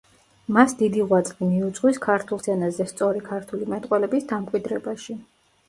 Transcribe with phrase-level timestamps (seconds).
[0.55, 5.21] მას დიდი ღვაწლი მიუძღვის ქართულ სცენაზე სწორი ქართული მეტყველების დამკვიდრებაში.